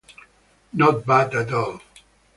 [0.73, 1.79] Not bad at all.